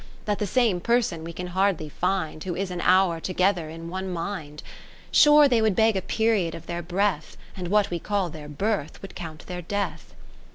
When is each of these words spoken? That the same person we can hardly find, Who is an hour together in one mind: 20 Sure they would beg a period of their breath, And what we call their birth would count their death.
That 0.25 0.39
the 0.39 0.47
same 0.47 0.79
person 0.81 1.23
we 1.23 1.31
can 1.31 1.45
hardly 1.45 1.87
find, 1.87 2.43
Who 2.43 2.55
is 2.55 2.71
an 2.71 2.81
hour 2.81 3.19
together 3.19 3.69
in 3.69 3.87
one 3.87 4.09
mind: 4.11 4.63
20 5.09 5.09
Sure 5.11 5.47
they 5.47 5.61
would 5.61 5.75
beg 5.75 5.95
a 5.95 6.01
period 6.01 6.55
of 6.55 6.65
their 6.65 6.81
breath, 6.81 7.37
And 7.55 7.67
what 7.67 7.91
we 7.91 7.99
call 7.99 8.31
their 8.31 8.49
birth 8.49 8.99
would 9.03 9.13
count 9.13 9.45
their 9.45 9.61
death. 9.61 10.15